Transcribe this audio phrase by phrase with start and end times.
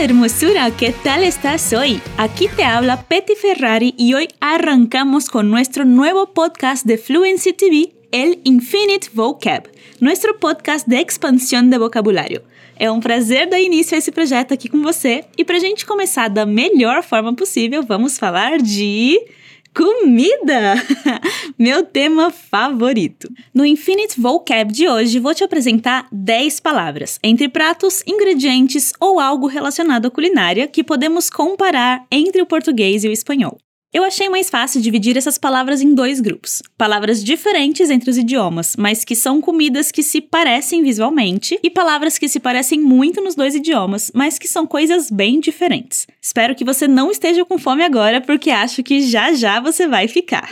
[0.00, 0.70] tal hermosura?
[0.70, 2.00] ¿Qué tal estás hoy?
[2.16, 7.92] Aquí te habla Petty Ferrari y hoy arrancamos con nuestro nuevo podcast de Fluency TV,
[8.10, 9.64] el Infinite Vocab,
[10.00, 12.42] nuestro podcast de expansão de vocabulário.
[12.78, 15.84] É um prazer dar início a esse projeto aqui com você e para a gente
[15.84, 19.20] começar da melhor forma possível, vamos falar de
[19.74, 20.74] Comida!
[21.56, 23.28] Meu tema favorito.
[23.54, 29.46] No Infinite Vocab de hoje, vou te apresentar 10 palavras, entre pratos, ingredientes ou algo
[29.46, 33.58] relacionado à culinária que podemos comparar entre o português e o espanhol.
[33.92, 36.62] Eu achei mais fácil dividir essas palavras em dois grupos.
[36.78, 42.16] Palavras diferentes entre os idiomas, mas que são comidas que se parecem visualmente, e palavras
[42.16, 46.06] que se parecem muito nos dois idiomas, mas que são coisas bem diferentes.
[46.22, 50.06] Espero que você não esteja com fome agora, porque acho que já já você vai
[50.06, 50.48] ficar.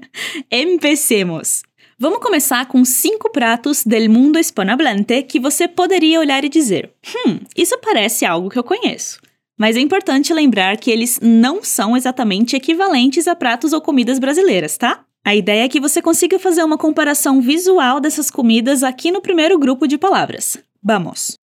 [0.50, 1.62] Empecemos!
[1.98, 6.90] Vamos começar com cinco pratos del mundo hispanohablante que você poderia olhar e dizer:
[7.26, 9.20] Hum, isso parece algo que eu conheço.
[9.58, 14.78] Mas é importante lembrar que eles não são exatamente equivalentes a pratos ou comidas brasileiras,
[14.78, 15.04] tá?
[15.24, 19.58] A ideia é que você consiga fazer uma comparação visual dessas comidas aqui no primeiro
[19.58, 20.56] grupo de palavras.
[20.82, 21.36] Vamos!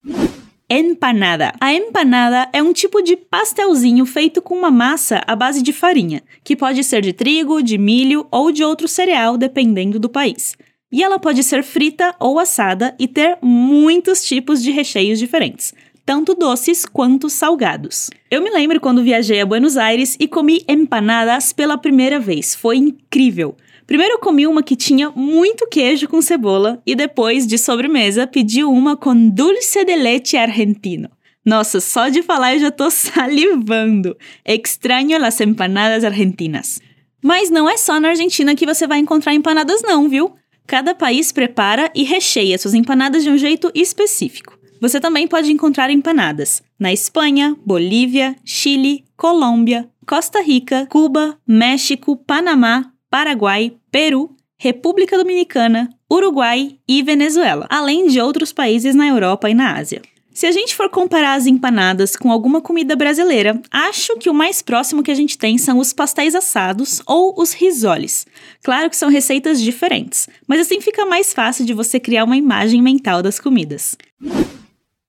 [0.68, 1.52] Empanada.
[1.60, 6.22] A empanada é um tipo de pastelzinho feito com uma massa à base de farinha,
[6.42, 10.56] que pode ser de trigo, de milho ou de outro cereal, dependendo do país.
[10.90, 15.72] E ela pode ser frita ou assada e ter muitos tipos de recheios diferentes,
[16.06, 18.08] tanto doces quanto salgados.
[18.30, 22.54] Eu me lembro quando viajei a Buenos Aires e comi empanadas pela primeira vez.
[22.54, 23.56] Foi incrível.
[23.88, 28.62] Primeiro eu comi uma que tinha muito queijo com cebola e depois, de sobremesa, pedi
[28.62, 31.10] uma com dulce de leite argentino.
[31.44, 34.16] Nossa, só de falar eu já tô salivando.
[34.44, 36.80] Extraño las empanadas argentinas.
[37.20, 40.34] Mas não é só na Argentina que você vai encontrar empanadas não, viu?
[40.66, 44.56] Cada país prepara e recheia suas empanadas de um jeito específico.
[44.80, 52.92] Você também pode encontrar empanadas na Espanha, Bolívia, Chile, Colômbia, Costa Rica, Cuba, México, Panamá,
[53.10, 59.76] Paraguai, Peru, República Dominicana, Uruguai e Venezuela, além de outros países na Europa e na
[59.76, 60.02] Ásia.
[60.36, 64.60] Se a gente for comparar as empanadas com alguma comida brasileira, acho que o mais
[64.60, 68.26] próximo que a gente tem são os pastéis assados ou os risoles.
[68.62, 72.82] Claro que são receitas diferentes, mas assim fica mais fácil de você criar uma imagem
[72.82, 73.96] mental das comidas.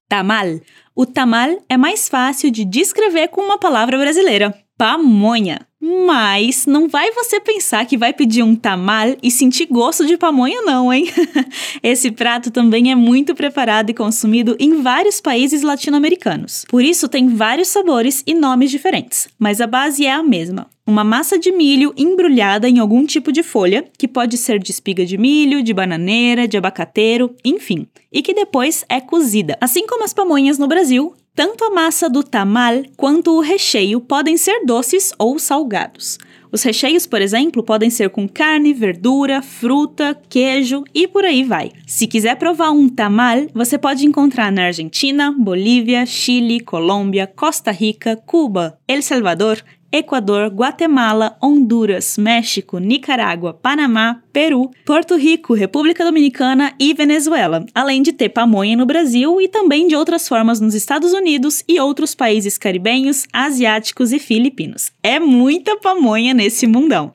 [0.08, 0.62] Tamal.
[0.96, 5.67] O tamal é mais fácil de descrever com uma palavra brasileira: pamonha.
[5.80, 10.62] Mas não vai você pensar que vai pedir um tamal e sentir gosto de pamonha,
[10.64, 11.06] não, hein?
[11.84, 16.66] Esse prato também é muito preparado e consumido em vários países latino-americanos.
[16.68, 20.68] Por isso tem vários sabores e nomes diferentes, mas a base é a mesma.
[20.86, 25.06] Uma massa de milho embrulhada em algum tipo de folha, que pode ser de espiga
[25.06, 29.58] de milho, de bananeira, de abacateiro, enfim, e que depois é cozida.
[29.60, 34.36] Assim como as pamonhas no Brasil, tanto a massa do tamal quanto o recheio podem
[34.38, 36.18] ser doces ou salgados.
[36.52, 41.72] Os recheios, por exemplo, podem ser com carne, verdura, fruta, queijo e por aí vai.
[41.86, 48.16] Se quiser provar um tamal, você pode encontrar na Argentina, Bolívia, Chile, Colômbia, Costa Rica,
[48.16, 56.94] Cuba, El Salvador, Equador, Guatemala, Honduras, México, Nicarágua, Panamá, Peru, Porto Rico, República Dominicana e
[56.94, 61.64] Venezuela, além de ter pamonha no Brasil e também de outras formas nos Estados Unidos
[61.68, 64.92] e outros países caribenhos, asiáticos e filipinos.
[65.02, 67.12] É muita pamonha nesse mundão.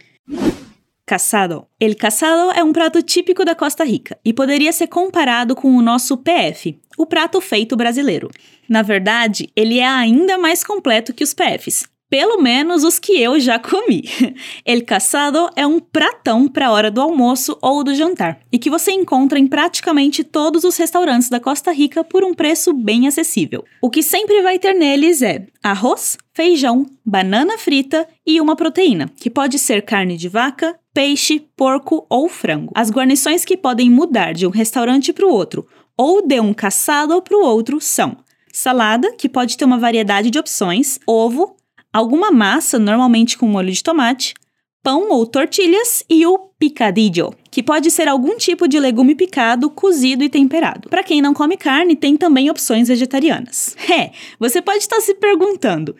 [1.04, 1.66] Caçado.
[1.78, 5.82] El caçado é um prato típico da Costa Rica e poderia ser comparado com o
[5.82, 8.30] nosso PF, o prato feito brasileiro.
[8.68, 13.40] Na verdade, ele é ainda mais completo que os PFs, pelo menos os que eu
[13.40, 14.02] já comi.
[14.66, 18.68] El caçado é um pratão para a hora do almoço ou do jantar e que
[18.68, 23.64] você encontra em praticamente todos os restaurantes da Costa Rica por um preço bem acessível.
[23.80, 29.30] O que sempre vai ter neles é arroz, feijão, banana frita e uma proteína, que
[29.30, 32.72] pode ser carne de vaca, peixe, porco ou frango.
[32.76, 35.66] As guarnições que podem mudar de um restaurante para o outro
[35.96, 38.18] ou de um caçado para o outro são
[38.52, 41.56] salada, que pode ter uma variedade de opções, ovo,
[41.92, 44.34] alguma massa, normalmente com molho de tomate,
[44.82, 50.24] pão ou tortilhas e o picadillo, que pode ser algum tipo de legume picado, cozido
[50.24, 50.88] e temperado.
[50.88, 53.76] Para quem não come carne, tem também opções vegetarianas.
[53.92, 55.94] É, você pode estar se perguntando,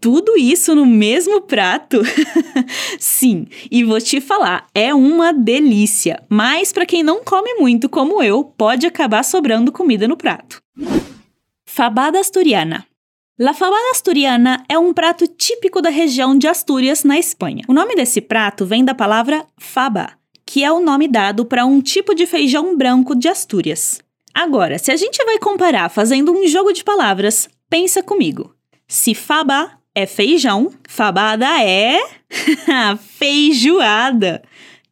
[0.00, 2.02] tudo isso no mesmo prato?
[2.98, 6.22] Sim, e vou te falar, é uma delícia.
[6.28, 10.62] Mas para quem não come muito como eu, pode acabar sobrando comida no prato.
[11.66, 12.86] Fabada asturiana.
[13.36, 17.64] La fabada asturiana é um prato típico da região de Astúrias, na Espanha.
[17.68, 20.12] O nome desse prato vem da palavra faba,
[20.46, 24.00] que é o nome dado para um tipo de feijão branco de Astúrias.
[24.32, 28.54] Agora, se a gente vai comparar fazendo um jogo de palavras, pensa comigo.
[28.86, 31.98] Se fabá é feijão, fabada é
[33.18, 34.44] feijoada.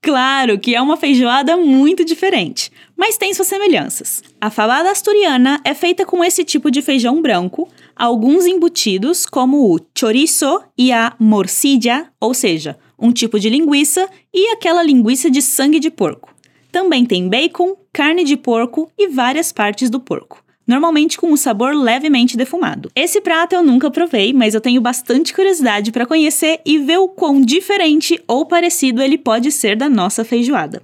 [0.04, 4.20] Claro que é uma feijoada muito diferente, mas tem suas semelhanças.
[4.40, 9.78] A fabada asturiana é feita com esse tipo de feijão branco, alguns embutidos, como o
[9.96, 15.78] chorizo e a morcilla, ou seja, um tipo de linguiça, e aquela linguiça de sangue
[15.78, 16.34] de porco.
[16.72, 21.74] Também tem bacon, carne de porco e várias partes do porco normalmente com um sabor
[21.74, 22.90] levemente defumado.
[22.96, 27.08] Esse prato eu nunca provei, mas eu tenho bastante curiosidade para conhecer e ver o
[27.08, 30.80] quão diferente ou parecido ele pode ser da nossa feijoada.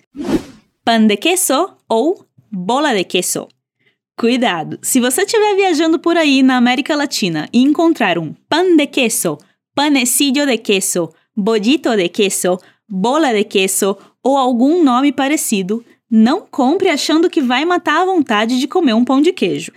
[0.84, 3.48] Pan de queso ou bola de queso.
[4.18, 4.78] Cuidado!
[4.82, 9.38] Se você estiver viajando por aí na América Latina e encontrar um pan de queso,
[9.74, 12.58] panecillo de queso, bollito de queso,
[12.88, 18.58] bola de queso ou algum nome parecido, não compre achando que vai matar a vontade
[18.58, 19.72] de comer um pão de queijo.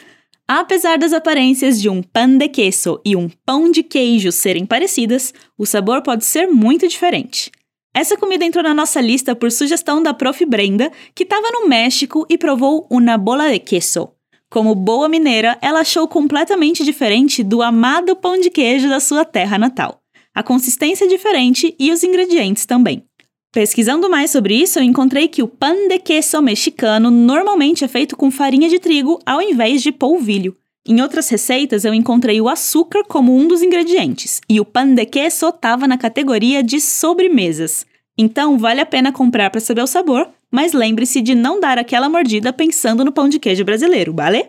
[0.47, 5.33] Apesar das aparências de um pan de queso e um pão de queijo serem parecidas,
[5.57, 7.51] o sabor pode ser muito diferente.
[7.93, 10.45] Essa comida entrou na nossa lista por sugestão da prof.
[10.45, 14.09] Brenda, que estava no México e provou uma bola de queso.
[14.49, 19.57] Como boa mineira, ela achou completamente diferente do amado pão de queijo da sua terra
[19.57, 20.01] natal.
[20.33, 23.05] A consistência é diferente e os ingredientes também.
[23.53, 28.15] Pesquisando mais sobre isso, eu encontrei que o pan de queso mexicano normalmente é feito
[28.15, 30.55] com farinha de trigo ao invés de polvilho.
[30.87, 35.05] Em outras receitas, eu encontrei o açúcar como um dos ingredientes, e o pan de
[35.05, 37.85] queso estava na categoria de sobremesas.
[38.17, 42.07] Então, vale a pena comprar para saber o sabor, mas lembre-se de não dar aquela
[42.07, 44.47] mordida pensando no pão de queijo brasileiro, vale?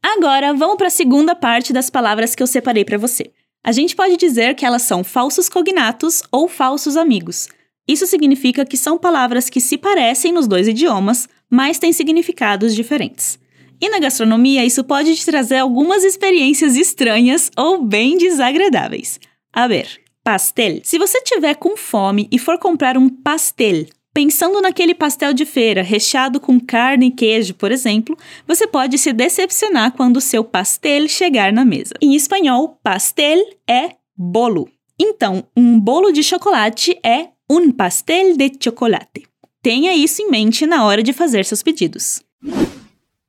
[0.00, 3.32] Agora, vamos para a segunda parte das palavras que eu separei para você.
[3.64, 7.48] A gente pode dizer que elas são falsos cognatos ou falsos amigos.
[7.86, 13.38] Isso significa que são palavras que se parecem nos dois idiomas, mas têm significados diferentes.
[13.80, 19.18] E na gastronomia, isso pode te trazer algumas experiências estranhas ou bem desagradáveis.
[19.52, 20.80] A ver, pastel.
[20.84, 25.82] Se você tiver com fome e for comprar um pastel Pensando naquele pastel de feira
[25.82, 28.16] recheado com carne e queijo, por exemplo,
[28.46, 31.94] você pode se decepcionar quando o seu pastel chegar na mesa.
[32.00, 34.68] Em espanhol, pastel é bolo.
[35.00, 39.26] Então, um bolo de chocolate é un pastel de chocolate.
[39.62, 42.22] Tenha isso em mente na hora de fazer seus pedidos.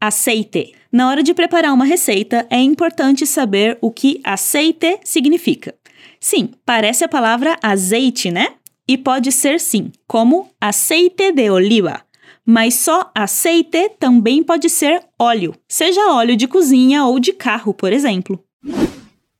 [0.01, 0.73] Aceite.
[0.91, 5.73] Na hora de preparar uma receita, é importante saber o que aceite significa.
[6.19, 8.49] Sim, parece a palavra azeite, né?
[8.87, 12.01] E pode ser sim, como aceite de oliva.
[12.45, 17.93] Mas só aceite também pode ser óleo, seja óleo de cozinha ou de carro, por
[17.93, 18.43] exemplo.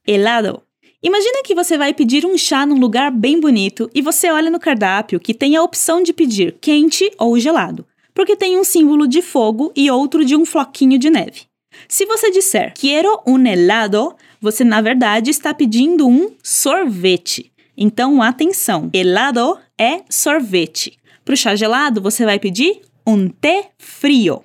[0.08, 0.62] Helado.
[1.02, 4.60] Imagina que você vai pedir um chá num lugar bem bonito e você olha no
[4.60, 9.22] cardápio que tem a opção de pedir quente ou gelado, porque tem um símbolo de
[9.22, 11.42] fogo e outro de um floquinho de neve.
[11.90, 17.53] Se você disser quero un helado, você na verdade está pedindo um sorvete.
[17.76, 18.90] Então, atenção!
[18.94, 20.98] Helado é sorvete.
[21.26, 24.44] Para o chá gelado, você vai pedir um té frio.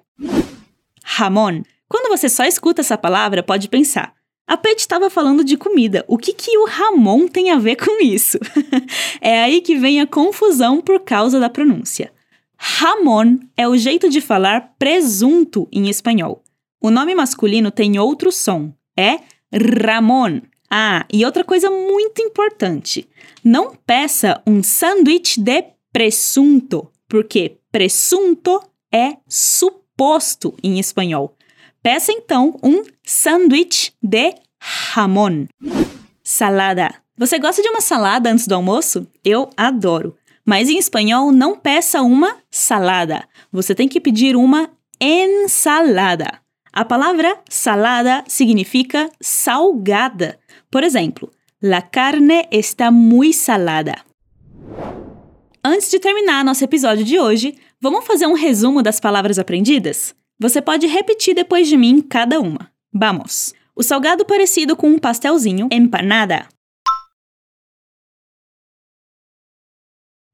[1.04, 1.62] Ramon.
[1.88, 4.14] Quando você só escuta essa palavra, pode pensar:
[4.46, 6.04] a Pet estava falando de comida.
[6.08, 8.38] O que, que o Ramon tem a ver com isso?
[9.20, 12.12] é aí que vem a confusão por causa da pronúncia.
[12.56, 16.42] Ramon é o jeito de falar presunto em espanhol.
[16.80, 18.72] O nome masculino tem outro som.
[18.96, 19.20] É
[19.52, 20.40] Ramon.
[20.70, 23.08] Ah, e outra coisa muito importante:
[23.42, 28.60] não peça um sanduíche de presunto, porque presunto
[28.92, 31.34] é suposto em espanhol.
[31.82, 34.34] Peça então um sanduíche de
[34.94, 35.46] jamón.
[36.22, 36.94] Salada.
[37.16, 39.06] Você gosta de uma salada antes do almoço?
[39.24, 40.16] Eu adoro.
[40.44, 43.26] Mas em espanhol, não peça uma salada.
[43.52, 44.70] Você tem que pedir uma
[45.00, 46.40] ensalada.
[46.72, 50.38] A palavra salada significa salgada.
[50.70, 54.04] Por exemplo, la carne está muy salada.
[55.64, 60.14] Antes de terminar nosso episódio de hoje, vamos fazer um resumo das palavras aprendidas?
[60.38, 62.70] Você pode repetir depois de mim cada uma.
[62.92, 63.54] Vamos!
[63.74, 66.48] O salgado parecido com um pastelzinho, empanada.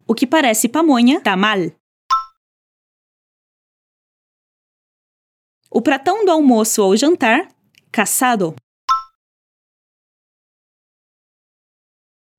[0.06, 1.58] O que parece pamonha, tamal.
[5.70, 7.48] O pratão do almoço ou jantar,
[7.92, 8.54] caçado.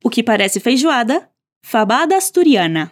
[0.05, 1.33] O que parece feijoada,
[1.65, 2.91] fabada asturiana.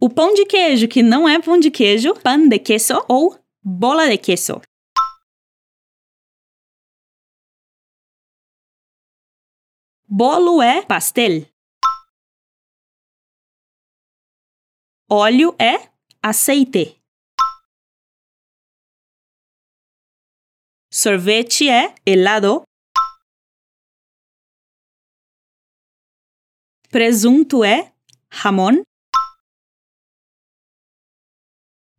[0.00, 4.08] O pão de queijo que não é pão de queijo, pan de queso ou bola
[4.08, 4.62] de queso.
[10.08, 11.46] Bolo é pastel.
[15.10, 16.97] Óleo é aceite.
[21.00, 22.62] Sorvete é helado.
[26.90, 27.92] Presunto é
[28.28, 28.82] jamón.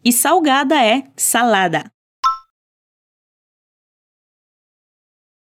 [0.03, 1.89] E salgada é salada.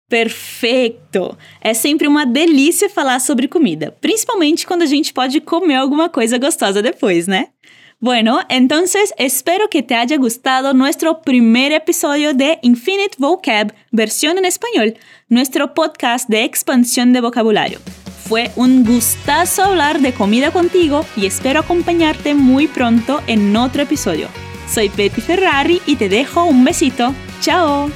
[0.10, 1.38] Perfeito!
[1.62, 6.38] É sempre uma delícia falar sobre comida, principalmente quando a gente pode comer alguma coisa
[6.38, 7.54] gostosa depois, né?
[8.00, 14.46] Bueno, entonces espero que te haya gustado nuestro primer episodio de Infinite Vocab, versión en
[14.46, 14.94] español,
[15.30, 17.80] nuestro podcast de expansión de vocabulario.
[18.28, 24.28] Fue un gustazo hablar de comida contigo y espero acompañarte muy pronto en otro episodio.
[24.70, 27.16] Soy Betty Ferrari y te dejo un besito.
[27.42, 27.90] ¡Chao!